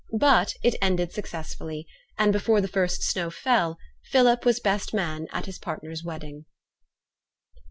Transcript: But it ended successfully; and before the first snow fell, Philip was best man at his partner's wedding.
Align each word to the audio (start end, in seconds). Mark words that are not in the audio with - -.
But 0.17 0.55
it 0.63 0.73
ended 0.81 1.11
successfully; 1.11 1.85
and 2.17 2.33
before 2.33 2.59
the 2.59 2.67
first 2.67 3.03
snow 3.03 3.29
fell, 3.29 3.77
Philip 4.05 4.45
was 4.45 4.59
best 4.59 4.95
man 4.95 5.27
at 5.31 5.45
his 5.45 5.59
partner's 5.59 6.03
wedding. 6.03 6.45